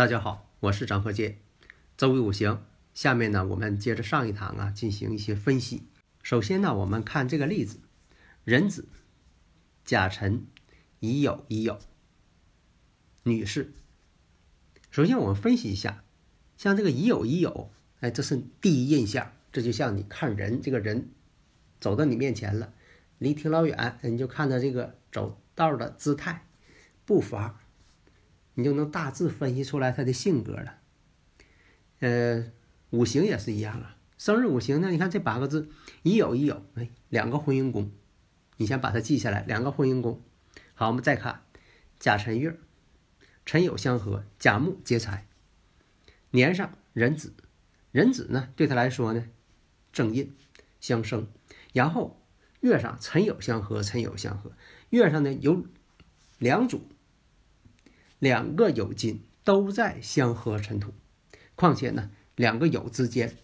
[0.00, 1.36] 大家好，我是张鹤剑，
[1.98, 2.64] 周易五行。
[2.94, 5.82] 下面呢，我们接着上一堂啊，进行一些分析。
[6.22, 7.80] 首先呢，我们看这个例子：
[8.44, 8.88] 壬子、
[9.84, 10.46] 甲辰、
[11.00, 11.76] 乙酉、乙酉。
[13.24, 13.74] 女士，
[14.90, 16.02] 首先我们分析一下，
[16.56, 17.68] 像这个乙酉、乙酉，
[18.00, 19.32] 哎，这是第一印象。
[19.52, 21.10] 这就像你看人，这个人
[21.78, 22.72] 走到你面前了，
[23.18, 26.46] 离挺老远，你就看他这个走道的姿态、
[27.04, 27.60] 步伐。
[28.60, 30.78] 你就能大致分析出来他的性格了。
[32.00, 32.52] 呃，
[32.90, 33.96] 五行也是一样啊。
[34.18, 34.90] 生日五行呢？
[34.90, 35.70] 你看这八个字，
[36.02, 37.90] 乙酉乙酉，哎，两个婚姻宫，
[38.58, 39.42] 你先把它记下来。
[39.44, 40.22] 两个婚姻宫。
[40.74, 41.42] 好，我们再看
[41.98, 42.58] 甲辰月，
[43.46, 45.26] 辰酉相合，甲木劫财。
[46.32, 47.32] 年上壬子，
[47.92, 49.26] 壬子呢对他来说呢，
[49.90, 50.36] 正印
[50.80, 51.26] 相生。
[51.72, 52.22] 然后
[52.60, 54.52] 月上辰酉相合，辰酉相合，
[54.90, 55.64] 月上呢有
[56.38, 56.86] 两组。
[58.20, 60.92] 两个酉金都在相合尘土，
[61.56, 63.36] 况且呢，两个酉之间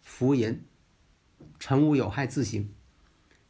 [0.00, 0.64] 福银
[1.58, 2.72] 辰午有害自刑，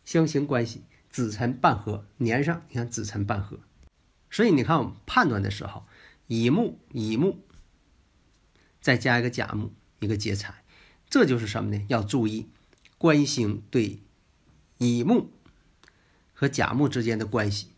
[0.05, 3.61] 相刑关系子辰半合，年上你看子辰半合，
[4.31, 5.87] 所以你看我们判断的时候，
[6.27, 7.45] 乙木乙木
[8.81, 10.65] 再加一个甲木一个劫财，
[11.11, 11.85] 这就是什么呢？
[11.89, 12.49] 要注意
[12.97, 14.01] 官星对
[14.79, 15.31] 乙木
[16.33, 17.69] 和甲木之间的关系。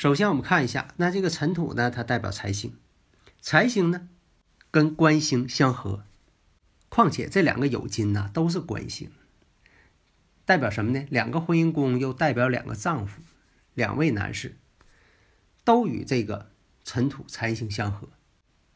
[0.00, 2.74] 首先，我们看一下，那这个尘土呢，它代表财星，
[3.42, 4.08] 财星呢
[4.70, 6.04] 跟官星相合，
[6.88, 9.10] 况且这两个酉金呢都是官星，
[10.46, 11.04] 代表什么呢？
[11.10, 13.20] 两个婚姻宫又代表两个丈夫，
[13.74, 14.56] 两位男士
[15.64, 16.50] 都与这个
[16.82, 18.08] 尘土财星相合，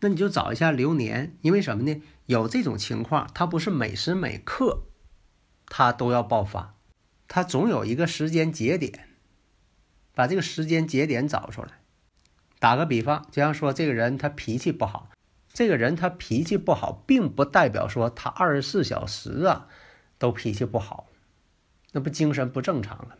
[0.00, 2.02] 那你就找一下流年，因为什么呢？
[2.26, 4.88] 有这种情况，它不是每时每刻
[5.64, 6.74] 它都要爆发，
[7.26, 9.08] 它总有一个时间节点。
[10.14, 11.68] 把这个时间节点找出来。
[12.58, 15.10] 打个比方，就像说这个人他脾气不好，
[15.52, 19.68] 这个人他脾气不好，并不代表说他二十四小时啊
[20.16, 21.08] 都脾气不好，
[21.92, 23.16] 那不精神不正常了吗？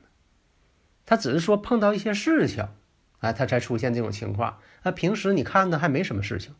[1.04, 2.69] 他只是说碰到一些事情，
[3.19, 4.59] 啊，他才出现这种情况。
[4.84, 6.54] 那平时你看呢还没什么事情，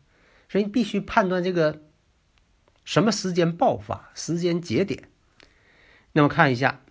[0.47, 1.81] 所以必须判断这个
[2.83, 5.09] 什么时间爆发，时间节点。
[6.11, 6.81] 那么看一下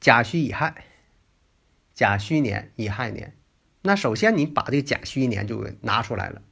[0.00, 0.85] 甲戌乙亥。
[1.96, 3.34] 甲戌年、乙亥年，
[3.80, 6.42] 那首先你把这个甲戌年就拿出来了。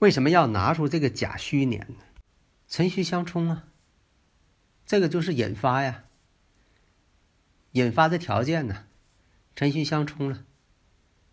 [0.00, 2.04] 为什么要拿出这个甲戌年呢？
[2.66, 3.68] 辰戌相冲啊，
[4.84, 6.06] 这个就是引发呀。
[7.70, 8.86] 引发的条件呢，
[9.54, 10.44] 辰戌相冲了，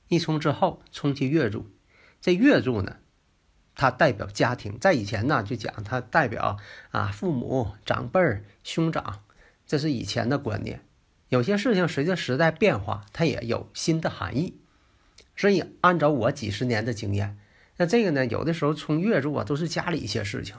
[0.07, 1.68] 一冲之后冲其月柱，
[2.22, 2.97] 这月柱呢，
[3.74, 6.59] 它代表家庭，在以前呢就讲它代表
[6.91, 9.24] 啊父母、长辈儿、兄长，
[9.66, 10.86] 这是以前的观念。
[11.29, 14.59] 有些事情随着时代变化，它也有新的含义。
[15.35, 17.38] 所以按照我几十年的经验，
[17.77, 20.55] 那这个呢，有的时候冲月柱啊，都是家里一些事情。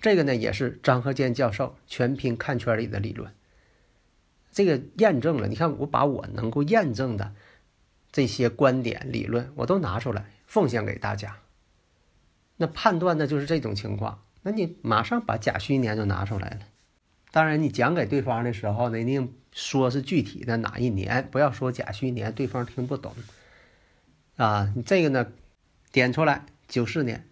[0.00, 3.34] 这个呢，也是张鹤健教授全凭看圈里的理论。
[4.50, 7.34] 这个验证了，你看我把我能够验证的
[8.10, 11.38] 这些观点理论，我都拿出来奉献给大家。
[12.56, 16.60] 那判断的就是这种情况，那你马上把甲戌年就拿出来了。
[17.30, 23.12] 当然，你讲给对方的时候呢，一定说是具体的哪一年，不要说甲戌年，对方听不懂。
[24.36, 25.32] 啊，这个呢，
[25.90, 27.28] 点出来九四年，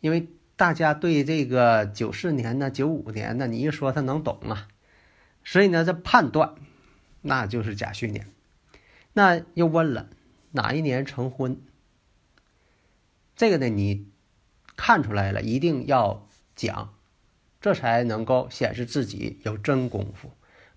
[0.00, 0.26] 因为
[0.56, 4.66] 大家对这个九四年呢、九五年呢，你一说他能懂啊，
[5.44, 6.56] 所以呢，这判断
[7.20, 8.26] 那就是甲戌年。
[9.12, 10.10] 那又问了
[10.50, 11.60] 哪一年成婚？
[13.36, 14.08] 这个呢，你
[14.74, 16.92] 看出来了，一定要讲。
[17.60, 20.32] 这才能够显示自己有真功夫，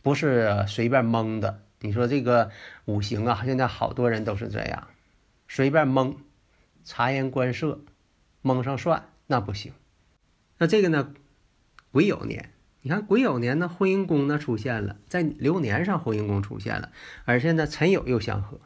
[0.05, 1.63] 不是随便蒙的。
[1.79, 2.51] 你说这个
[2.85, 4.87] 五行啊，现在好多人都是这样，
[5.47, 6.17] 随便蒙，
[6.83, 7.81] 察言观色，
[8.43, 9.73] 蒙上算，那不行。
[10.59, 11.11] 那这个呢，
[11.91, 16.91] 癸酉年，你看癸酉年呢，婚姻宫呢出现了，在流年上婚姻宫出现了，
[17.23, 18.59] 而且呢辰酉又相合。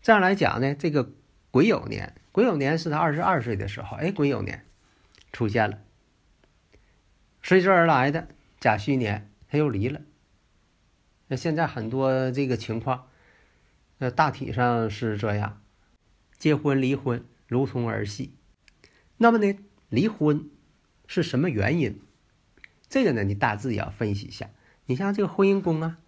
[0.00, 1.12] 这样来讲呢，这个
[1.50, 4.64] 癸酉年，癸酉年是他二十二岁的时候，哎，癸酉年
[5.30, 5.76] 出现了。
[7.42, 8.28] 随之而来的
[8.58, 10.00] 甲戌年他又离了。
[11.28, 13.06] 那现在很多这个情况，
[13.98, 15.62] 那大体上是这样，
[16.36, 18.34] 结婚离婚如同儿戏。
[19.16, 19.56] 那么呢，
[19.88, 20.50] 离婚
[21.06, 22.00] 是什么原因？
[22.88, 24.50] 这个呢，你大致也要分析一下。
[24.86, 25.98] 你像这个婚姻宫啊，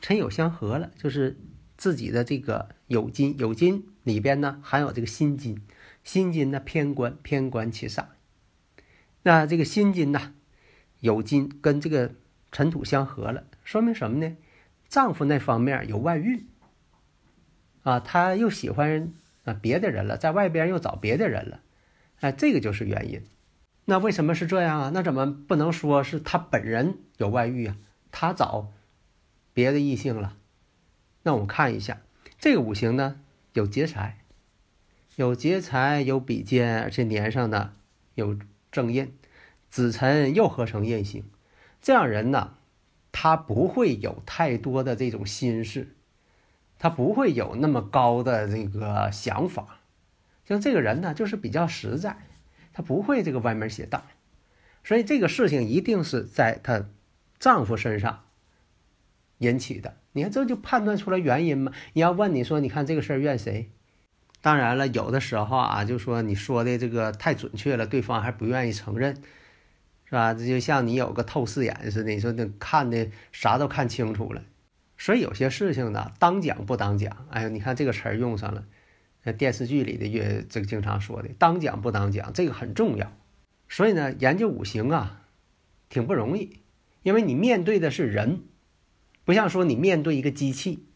[0.00, 1.38] 辰酉相合了，就是
[1.76, 5.60] 自己的这个酉金，酉金里边呢含有这个辛金，
[6.02, 8.06] 辛金呢偏官，偏官七煞。
[9.22, 10.32] 那这个辛金呐，
[11.02, 12.14] 酉金跟这个
[12.56, 14.34] 尘土相合了，说明什么呢？
[14.88, 16.46] 丈夫那方面有外遇
[17.82, 19.12] 啊，他又喜欢
[19.44, 21.60] 啊别的人了，在外边又找别的人了，
[22.20, 23.22] 哎，这个就是原因。
[23.84, 24.90] 那为什么是这样啊？
[24.94, 27.76] 那怎么不能说是他本人有外遇啊？
[28.10, 28.72] 他找
[29.52, 30.38] 别的异性了？
[31.24, 32.00] 那我们看一下
[32.38, 33.20] 这个五行呢，
[33.52, 34.20] 有劫财，
[35.16, 37.74] 有劫财，有比肩，而且年上呢
[38.14, 38.38] 有
[38.72, 39.12] 正印，
[39.68, 41.22] 子辰又合成印星，
[41.80, 42.54] 这样人呢，
[43.12, 45.94] 他不会有太多的这种心事，
[46.78, 49.80] 他不会有那么高的这个想法，
[50.44, 52.18] 像这个人呢，就是比较实在。
[52.72, 54.04] 他不会这个歪门邪道，
[54.84, 56.84] 所以这个事情一定是在她
[57.38, 58.24] 丈夫身上
[59.38, 59.96] 引起的。
[60.12, 61.72] 你看，这就判断出来原因嘛？
[61.94, 63.70] 你要问你说，你看这个事儿怨谁？
[64.42, 69.22] 当然了，有的时候啊，就说你说的这个太准确了，对方还不愿意承认，
[70.06, 70.32] 是吧？
[70.32, 74.42] 这就像你有个透视眼似的，你说那看的啥都看清楚了。
[74.96, 77.26] 所以有些事情呢，当讲不当讲。
[77.30, 78.64] 哎呀，你看这个词儿用上了。
[79.24, 83.12] 那电视剧里的越这个经常说的当讲不当讲，这个很重要。
[83.68, 85.22] 所以呢，研究五行啊，
[85.88, 86.60] 挺不容易，
[87.02, 88.44] 因为你面对的是人，
[89.24, 90.86] 不像说你面对一个机器，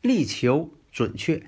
[0.00, 1.42] 力求准确，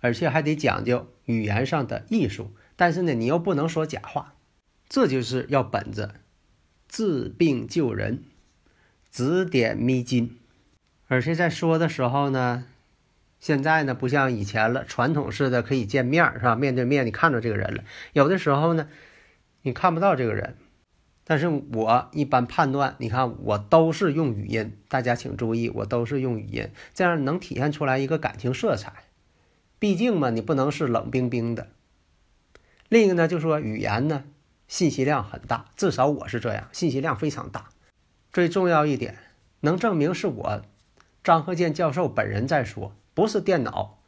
[0.00, 2.52] 而且还得讲究语言上的艺术。
[2.76, 4.34] 但是呢，你又不能说假话，
[4.86, 6.16] 这就是要本着
[6.94, 8.22] 治病救人、
[9.10, 10.38] 指点迷津，
[11.08, 12.66] 而且在说的时候呢。
[13.40, 16.54] 现在呢，不像以前了，传统式的可以见面是吧？
[16.54, 17.82] 面对面，你看着这个人了。
[18.12, 18.88] 有的时候呢，
[19.62, 20.56] 你看不到这个人，
[21.24, 28.92] 但是我一般判断，你看我都是用语音，大家请注意，我都是用语音，这样能体现出来一个感情色彩。
[29.80, 31.66] 毕竟嘛，你不能是冷冰冰的。
[32.88, 34.24] 另一个呢，就说语言呢，
[34.66, 37.68] 信息量很大，至少我是这样，信息量非常大。
[38.32, 39.16] 最重要一点，
[39.60, 40.62] 能证明是我
[41.22, 42.96] 张鹤健教授本人在说。
[43.14, 44.00] 不是电脑，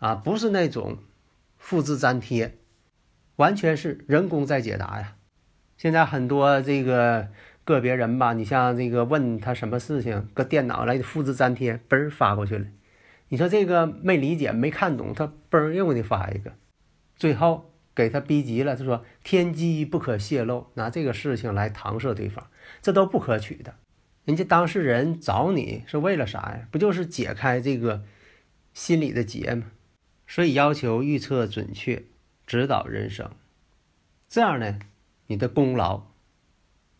[0.00, 0.98] 啊，不是那种
[1.56, 2.58] 复制粘贴，
[3.36, 5.14] 完全是人工在解答呀。
[5.76, 7.28] 现在很多这个
[7.62, 12.66] 个别人吧，你像这个问他什么事情，搁电脑来复制粘贴，嘣儿发过去了。
[13.28, 16.52] 你说这个没理解、没看懂，他嘣儿又给你发一个，
[17.14, 22.46] 最后给他逼急了，他说天机不可泄露，拿这个事情来搪塞对方，
[22.82, 23.74] 这都不可取的。
[24.24, 26.68] 人家当事人找你是为了啥呀？
[26.70, 28.04] 不就是解开这个？
[28.72, 29.70] 心里的结吗，
[30.26, 32.02] 所以要求预测准确，
[32.44, 33.30] 指导人生，
[34.28, 34.80] 这样呢，
[35.28, 36.08] 你的功劳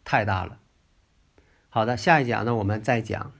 [0.04, 0.60] 太大了。
[1.68, 3.32] 好的，下一讲呢，我们再讲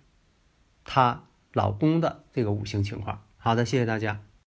[0.82, 3.22] 她老公的这个五行情况。
[3.36, 4.23] 好的，谢谢大家。